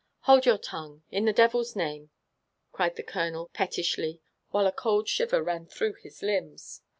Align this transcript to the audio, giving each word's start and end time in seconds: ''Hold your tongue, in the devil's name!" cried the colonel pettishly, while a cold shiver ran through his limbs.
''Hold 0.21 0.47
your 0.47 0.57
tongue, 0.57 1.03
in 1.11 1.25
the 1.25 1.31
devil's 1.31 1.75
name!" 1.75 2.09
cried 2.71 2.95
the 2.95 3.03
colonel 3.03 3.49
pettishly, 3.53 4.19
while 4.49 4.65
a 4.65 4.71
cold 4.71 5.07
shiver 5.07 5.43
ran 5.43 5.67
through 5.67 5.93
his 5.93 6.23
limbs. 6.23 6.81